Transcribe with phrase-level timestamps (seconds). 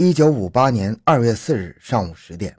[0.00, 2.56] 一九五八年二月四日上午十点，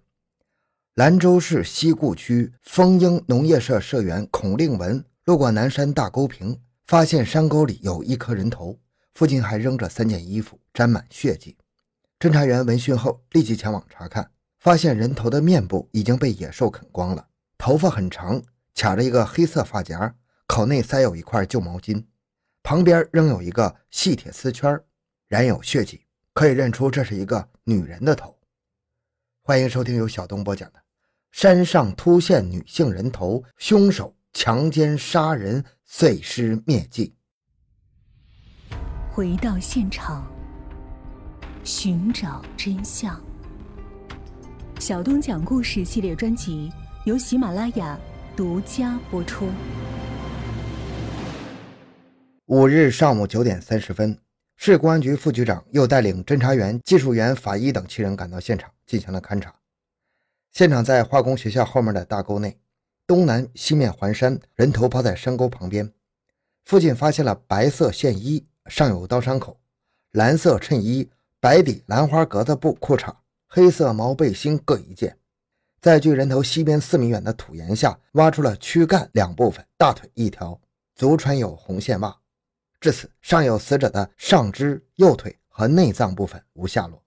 [0.95, 8.77] 兰州市西固区丰英农业社社员孔令文路过南山大沟坪，发现山沟里有一颗人头，
[9.13, 11.55] 附近还扔着三件衣服，沾满血迹。
[12.19, 18.43] 侦查员闻讯后立即前往查看，发现人头的面部已经被野兽啃光了，头发很长，
[18.75, 20.13] 卡着一个黑色发夹，
[20.45, 22.03] 口内塞有一块旧毛巾，
[22.63, 24.77] 旁边仍有一个细铁丝圈，
[25.29, 26.01] 染有血迹。
[26.39, 28.33] 可以认出这是一个女人的头。
[29.41, 30.79] 欢迎收听由小东播讲的
[31.33, 37.13] 《山上突现女性人头，凶手强奸杀人，碎尸灭迹》。
[39.13, 40.25] 回到现场，
[41.65, 43.21] 寻找真相。
[44.79, 46.71] 小东讲故事系列专辑
[47.03, 47.99] 由喜马拉雅
[48.37, 49.49] 独家播出。
[52.45, 54.17] 五日上午九点三十分。
[54.61, 59.55] 市公安局副局长又带领侦查员、技术员、法医等七人赶到现场进行了勘查。
[60.51, 62.59] 现场在化工学校后面的大沟内，
[63.07, 65.89] 东南西面环山，人头抛在山沟旁边。
[66.65, 69.53] 附近发现了白色线衣，上有刀伤口；
[70.11, 73.15] 蓝色衬衣、白底兰花格子布裤衩、
[73.47, 75.17] 黑色毛背心各一件。
[75.79, 80.59] 在距人头西边四米远的土岩下，挖出了躯干两部分，大腿一条，
[80.95, 82.18] 足穿有红线袜。
[82.79, 87.03] 至此，尚有死者的上肢、右腿和内脏部分无下落。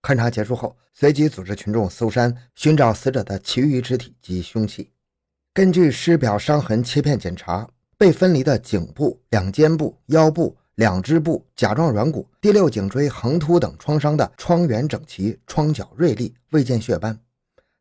[0.00, 4.92] 勘查结束后，随即组织群众搜山，寻找死者的其余肢体及凶器。
[5.52, 17.18] 根据尸表伤痕切片检查，被分离的颈部、两肩部、腰部、两肢部、甲状软骨、第六颈椎横突等创伤的创缘整齐，创角锐利，未见血斑，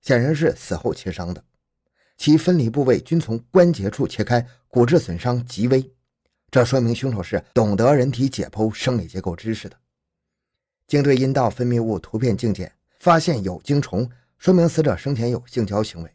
[0.02, 1.44] 显然是死后切伤的。
[2.18, 5.92] 其分离部位均从关节处切开，骨质损伤极微。
[6.52, 9.78] 这说明凶手是懂得人体解剖生理结构知识的。
[10.86, 16.14] 经对阴道分泌物图片镜检，发现有精虫，说明死者生前有性交行为。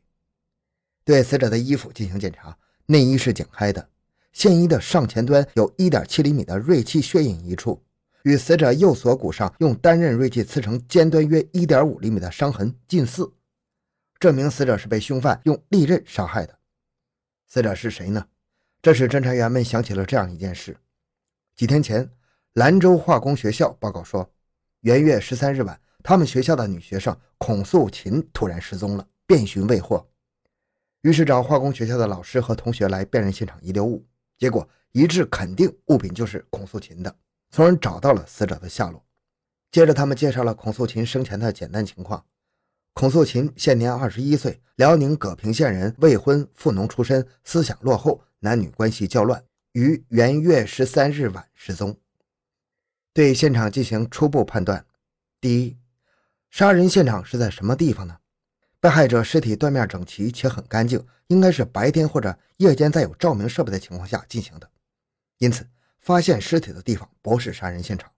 [1.06, 3.88] 对死者的衣服进行检查，内衣是剪开的，
[4.34, 7.82] 线衣的上前端有1.7厘米的锐器血印一处，
[8.24, 13.32] 与死者右锁骨上用单刃锐器刺成尖端约1.5厘米的伤痕近似，
[14.20, 16.58] 证明死者是被凶犯用利刃杀害的。
[17.48, 18.26] 死者是谁呢？
[18.86, 20.76] 这使侦查员们想起了这样一件事：
[21.56, 22.08] 几天前，
[22.52, 24.30] 兰州化工学校报告说，
[24.82, 30.08] 元月十三日晚，他们学校的女学生孔素琴突然失踪了，遍寻未获。
[31.02, 34.06] 于是找化工学校的老师和同学来辨认现场遗留物，
[34.38, 37.12] 结果一致肯定物品就是孔素琴的，
[37.50, 39.04] 从而找到了死者的下落。
[39.72, 42.24] 接着，他们介绍了孔素琴生前的简单情况：
[42.94, 48.22] 孔素琴现年二十一岁，辽宁葛平县人，未婚，富农出身，思想落后。
[48.40, 51.98] 男女关系较乱，于元月十三日晚失踪。
[53.12, 54.84] 对现场进行初步判断：
[55.40, 55.76] 第一，
[56.50, 58.18] 杀人现场是在什么地方呢？
[58.78, 64.70] 被害者尸体断面整齐且很干净，应该是白天或者夜间在有照明设备的情况下进行的，
[65.38, 65.66] 因此
[65.98, 68.10] 发现尸体的地方不是杀人现场。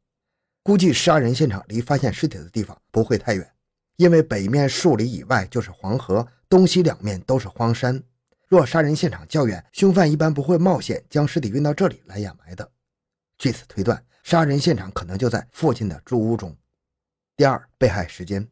[0.64, 3.52] 估计杀人现场离发现尸体的地方不会太远，
[3.96, 8.02] 因为北面数里以外就是黄河，东西两面都是荒山。
[8.48, 12.66] 若杀人现场较远，凶犯一般不会冒险将尸体运到这里来掩埋的。
[13.36, 16.56] 据此推断，杀人现场可能就在附近的住屋中。
[17.36, 18.48] 第二，被害时间，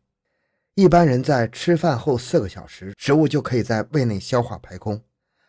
[0.75, 5.03] 一般人在吃饭后四个小时，食物就可以在胃内消化排空，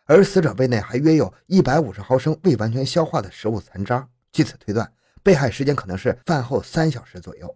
[0.06, 4.08] 而死者胃内还约有一百五十毫升未完全消化的食物残渣。
[4.32, 4.90] 据此推断，
[5.22, 7.54] 被害时间可能是饭后三小时左右。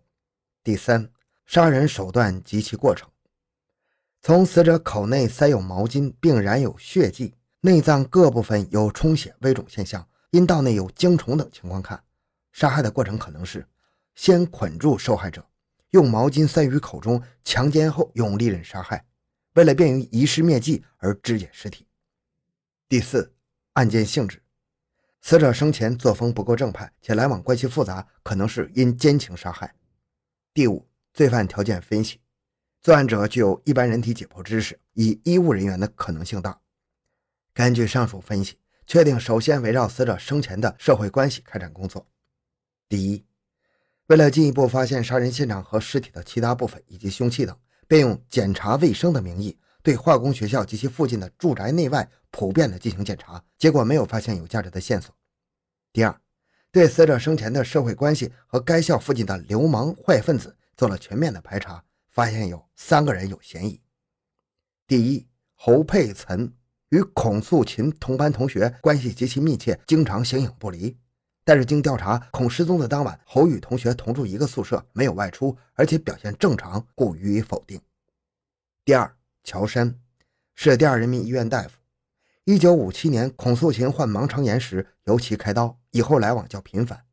[0.63, 1.09] 第三，
[1.47, 3.09] 杀人手段及其过程。
[4.25, 12.05] 从死者口内塞有毛巾，并染有血迹，内脏各部分有充血微肿现象，阴道内有精虫等情况看，
[12.53, 13.67] 杀害的过程可能是
[14.15, 15.45] 先捆住受害者，
[15.91, 19.05] 用毛巾塞于口中，强奸后用利刃杀害，
[19.55, 21.89] 为了便于遗失灭迹而肢解尸体。
[22.89, 23.35] 第四，
[23.73, 24.41] 案件性质，
[25.21, 29.75] 死者生前作风不够正派，且来往关系复杂，可能是因奸情杀害。
[30.55, 32.21] 第五，罪犯条件分析。
[32.83, 36.61] 作案者具有一般人体解剖知识，以医务人员的可能性大。
[37.55, 38.59] 根据上述分析，
[38.89, 42.05] 确定首先围绕死者生前的社会关系开展工作。
[42.89, 43.25] 第一，
[44.09, 47.57] 为了进一步发现杀人现场和尸体的其他部分以及凶器等，
[47.87, 55.15] 便用检查卫生的名义，对化工学校及其附近的住宅内外普遍的进行检查，结果没有发现有价值的线索。
[55.93, 56.21] 第二，
[56.73, 61.85] 对死者生前的社会关系和该校附近的流氓坏分子做了全面的排查。
[62.13, 63.81] 发现有三个人有嫌疑。
[64.87, 66.53] 第一，侯佩岑
[66.91, 70.97] 与孔素琴同班同学，关系极其密切，经常形影不离。
[71.45, 77.81] 但是经调查，孔失踪的当晚，侯宇同学同住一个宿舍，没有外出，而且表现正常，故予以否定。
[78.85, 79.99] 第二，乔山
[80.55, 81.79] 是第二人民医院大夫。
[82.45, 87.05] 一九五七年，孔素琴患盲肠炎时由其开刀，以后来往较频繁。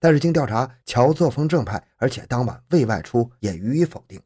[0.00, 4.20] 但是经调查，乔作风正派，而且当晚未外出，也予以否定。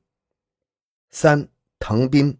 [1.11, 1.49] 三，
[1.79, 2.39] 滕斌，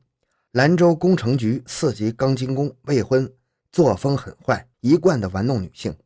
[0.53, 3.33] 兰州工程局四级钢筋工，未婚，
[3.71, 5.97] 作风很坏，一贯的玩弄女性。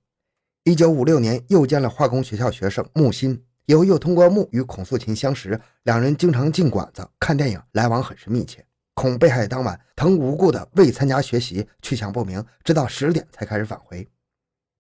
[0.64, 8.64] 一九五六年，又见了化工学校学生木心，以后又通过木与孔素琴相识，两人经常进馆子看电影，来往很是密切。
[8.94, 14.08] 孔被害当晚，滕无故的未参加学习，去向不明，直到十点才开始返回。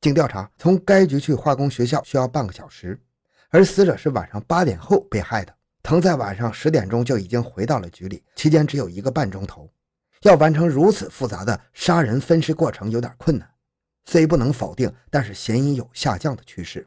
[0.06, 2.96] 经调查，从该局去化工学校需要半个小时，
[3.50, 5.52] 而死者是晚上八点后被害的。
[5.82, 9.68] 滕在晚上十点钟就已经回到了局里，期间只有一个半钟头，
[10.22, 13.50] 要完成如此复杂的杀人分尸过程有点困难。
[14.04, 16.86] 虽不能否定，但是嫌疑有下降的趋势。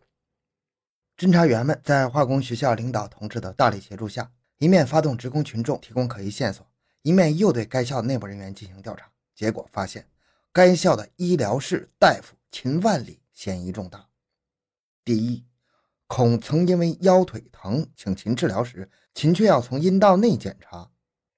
[1.18, 6.66] 侦查员们在化工学校领导同志的大力协助下，一面发动职工群众提供可疑线索，
[7.02, 9.10] 一面又对该校内部人员进行调查。
[9.36, 10.06] 结果发现，
[10.54, 14.08] 该校的医疗室大夫秦万里嫌疑重大。
[15.06, 15.46] 第一，
[16.08, 20.90] 孔曾因为腰腿疼请秦治疗时，秦却要从阴道内检查。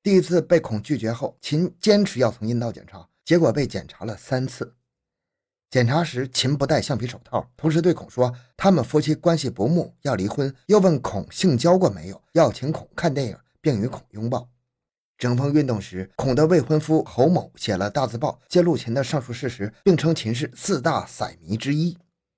[0.04, 4.76] 第一次被孔拒绝后，秦坚持要从阴道检查，结果被检查了三次。
[5.70, 10.54] 检查时，秦不戴橡皮手套，同时对孔说他们夫妻关系不睦，要离婚。
[10.66, 14.50] 又问孔性交过没有，要请孔看电影，并与孔拥抱。
[15.22, 21.96] 整风运动时，孔的未婚夫侯某写了大字报，揭露秦的上述事实，并称秦是四大色迷之一。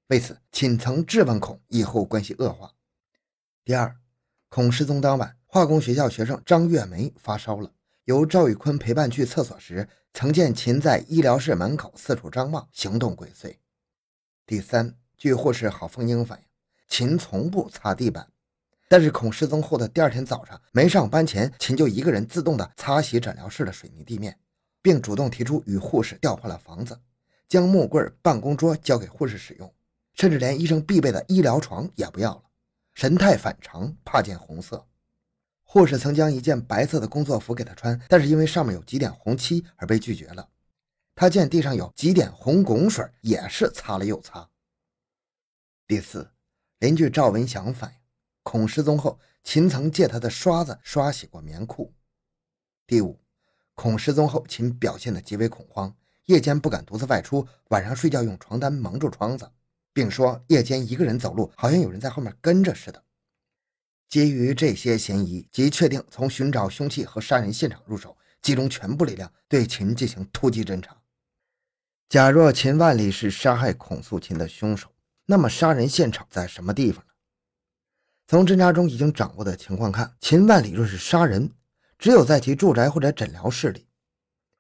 [0.07, 2.73] 为此，秦曾质问孔，以后关系恶化。
[3.63, 3.95] 第二，
[4.49, 7.71] 孔失踪当晚，化工学校学生张月梅发烧了，
[8.03, 9.87] 由赵宇坤陪伴去厕所时。
[10.11, 13.55] 曾见秦在医疗室门口四处张望，行动鬼祟。
[14.45, 16.45] 第三，据护士郝凤英反映，
[16.89, 18.27] 秦从不擦地板，
[18.93, 24.37] 但是孔失踪后的第二天早上没上班前，秦就一个人自动的擦洗诊疗室的水泥地面，
[24.83, 27.01] 并主动提出与护士调换了房子，
[27.47, 29.73] 将木柜、办公桌交给护士使用，
[30.13, 32.43] 甚至连医生必备的医疗床也不要了，
[32.93, 34.85] 神态反常，怕见红色。
[35.63, 40.47] 护士曾将一件白色的工作服给他穿，但是因为上面有几点红漆而被拒绝了。
[41.15, 44.47] 他见地上有几点红汞水，也是擦了又擦。
[45.87, 46.29] 第四，
[46.77, 47.97] 邻居赵文祥反映，
[48.43, 51.93] 孔失踪后，秦曾借他的刷子刷洗过棉裤。
[52.85, 53.19] 第五，
[53.73, 55.95] 孔失踪后，秦表现得极为恐慌，
[56.25, 59.49] 夜间不敢独自外出，晚上睡觉用床单蒙住窗子，
[59.93, 63.03] 并说夜间一个人走路，好像有人在后面跟着似的。
[64.09, 71.01] 基于这些嫌疑，即确定从寻找凶器和杀人现场入手，集中全部力量对秦进行突击侦查。
[72.09, 74.91] 假若秦万里是杀害孔素琴的凶手，
[75.25, 77.12] 那么杀人现场在什么地方呢？
[78.33, 81.51] 从侦查中已经掌握的情况看，秦万里若是杀人，
[81.99, 83.85] 只有在其住宅或者诊疗室里。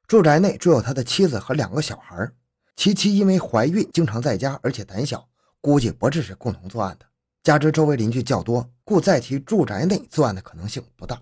[0.05, 2.29] 住宅内住有他的妻子和两个小孩，
[2.75, 5.27] 其妻因为怀孕经常在家，而且胆小，
[5.59, 7.05] 估计不只是共同作案的。
[7.41, 11.19] 加之周围邻居较多，故在其住宅内作案的可能性不大。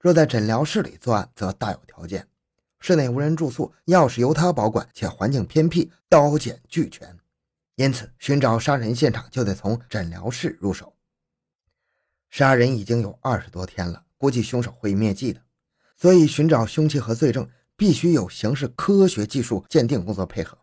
[0.00, 2.26] 若在诊疗室里作案，则大有条件。
[2.80, 7.18] 室内无人住宿，钥匙由他保管，且环境偏僻，刀剪俱全。
[7.76, 10.90] 因此，寻找杀人现场就得从诊疗室入手。
[12.32, 15.42] 杀人已经有二十多天了，估计凶手会灭迹的，
[15.98, 20.56] 所以寻找凶器和罪证必须有刑事科学技术鉴定工作配合。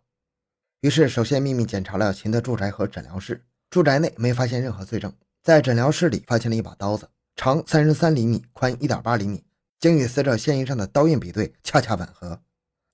[0.82, 3.46] 于是，首先秘密检查了秦的住宅和诊疗室。
[3.70, 9.44] 住宅内没发现任何罪证，在诊疗室里发现了一把刀子，长三十三厘米，宽一点八厘米，
[9.80, 12.42] 经与死者现衣上的刀印比对，恰恰吻合。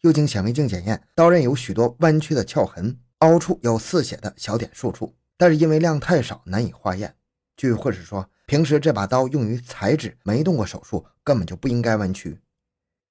[0.02, 7.16] 又经显微镜检验，刀刃有许多弯曲的翘痕，凹处有似血的小点数处，但是因为量太少，难以化验。
[7.58, 12.40] 据护士说，平时这把刀用于裁纸，没动过手术，根本就不应该弯曲。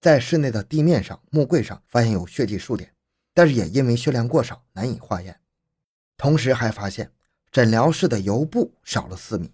[0.01, 2.93] 在室内的地面上、木柜上发现有血迹数点，
[3.33, 5.41] 但是也因为血量过少，难以化验。
[6.17, 7.11] 同时还发现。
[7.51, 9.53] 诊疗室的油布少了四米。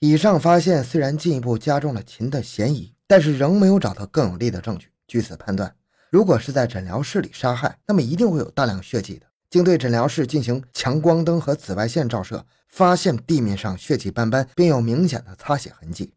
[0.00, 4.88] 以上发现虽然进一步加重了秦的嫌疑，但是仍没有找到更有力的证据。
[5.06, 5.74] 据此判断，
[6.10, 9.24] 如果是在诊疗室里杀害，那么一定会有大量血迹的。
[9.48, 16.14] 经对诊疗室进行强光灯和紫外线照射，发现地面上血迹斑斑，并有明显的擦血痕迹，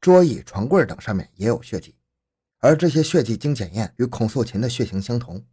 [0.00, 1.94] 桌椅、床柜等上面也有血迹，
[2.58, 5.44] 而这些血迹经检验与孔素琴的血型相同。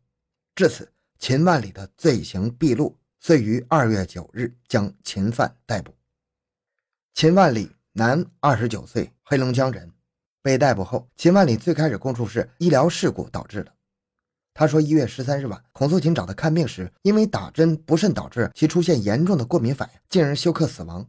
[0.56, 2.98] 至此，秦万里的罪行毕露。
[3.20, 5.92] 遂于二月九日将秦犯逮捕。
[7.16, 9.92] 秦万里，男，二十九岁，黑龙江人。
[10.44, 13.74] 被逮捕后，秦万里最开始供述是医疗事故导致的。
[14.60, 21.08] 他说，一月十三日晚，孔素琴找他看病时，因为打针不慎导致其出现严重的过敏反应，进而休克死亡。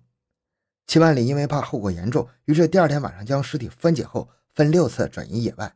[0.87, 5.75] 齐万里因为怕后果严重，于是第二天晚上将尸体分解后分六次转移野外。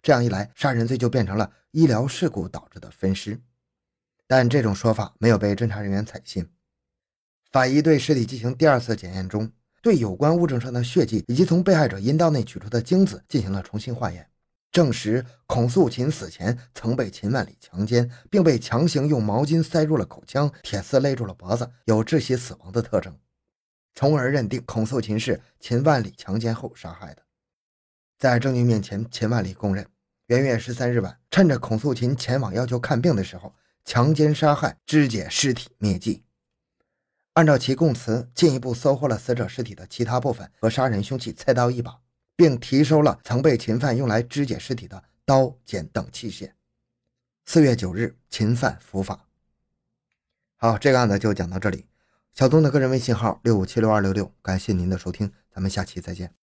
[0.00, 3.38] 这样一来，杀人罪就变成了医疗事故导致的分尸。
[4.26, 6.48] 但这种说法没有被侦查人员采信。
[7.52, 14.29] 法医对尸体进行第二次检验中，对有关物证上的血迹以及从被害者阴道内取出的精子进行了重新化验。
[14.72, 23.18] 证实孔素琴死前曾被秦万里强奸，并被强行用毛巾塞入了口腔，铁丝勒住了脖子，有窒息死亡的特征，
[23.94, 27.22] 从而认定孔素琴是秦万里强奸后杀害的。
[28.18, 29.86] 在证据面前，秦万里供认，
[30.26, 36.22] 元月十三日晚，趁着孔素琴前往要求看病的时候，强奸杀害、肢解尸体灭迹。
[37.34, 41.99] 按照其供词，进一步搜获了死者尸体的其他部分和杀人凶器菜刀一把。
[42.40, 46.52] 并提收了曾被秦犯用来肢解尸体的刀、剪等器械。
[47.44, 49.26] 四月九日，秦犯伏法。
[50.56, 51.84] 好，这个案子就讲到这里。
[52.32, 56.39] 小东的个人微信号六五七六二六六，感谢您的收听，咱们下期再见。